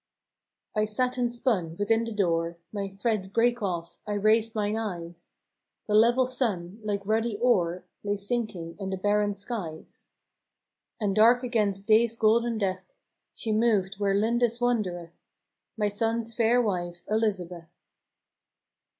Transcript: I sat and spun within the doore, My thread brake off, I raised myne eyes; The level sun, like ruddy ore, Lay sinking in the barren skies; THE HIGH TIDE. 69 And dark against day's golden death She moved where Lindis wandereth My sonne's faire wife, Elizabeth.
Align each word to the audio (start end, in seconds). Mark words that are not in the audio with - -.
I 0.75 0.85
sat 0.85 1.19
and 1.19 1.31
spun 1.31 1.77
within 1.77 2.05
the 2.05 2.11
doore, 2.11 2.57
My 2.73 2.87
thread 2.89 3.31
brake 3.33 3.61
off, 3.61 3.99
I 4.07 4.13
raised 4.13 4.55
myne 4.55 4.75
eyes; 4.75 5.37
The 5.85 5.93
level 5.93 6.25
sun, 6.25 6.79
like 6.83 7.05
ruddy 7.05 7.37
ore, 7.37 7.85
Lay 8.03 8.17
sinking 8.17 8.77
in 8.79 8.89
the 8.89 8.97
barren 8.97 9.35
skies; 9.35 10.09
THE 10.99 11.05
HIGH 11.05 11.07
TIDE. 11.07 11.07
69 11.07 11.07
And 11.09 11.15
dark 11.15 11.43
against 11.43 11.85
day's 11.85 12.15
golden 12.15 12.57
death 12.57 12.97
She 13.35 13.51
moved 13.51 13.99
where 13.99 14.15
Lindis 14.15 14.59
wandereth 14.59 15.13
My 15.77 15.87
sonne's 15.87 16.33
faire 16.33 16.63
wife, 16.63 17.03
Elizabeth. 17.07 17.69